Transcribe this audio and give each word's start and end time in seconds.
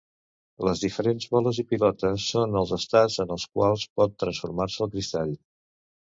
Les 0.67 0.79
diferents 0.83 1.25
boles 1.33 1.59
i 1.63 1.65
pilotes 1.73 2.23
són 2.35 2.57
els 2.61 2.71
estats 2.77 3.17
en 3.25 3.33
els 3.35 3.45
quals 3.57 3.83
pot 4.01 4.15
transformar-se 4.25 4.81
el 4.87 4.91
cristall. 4.95 5.35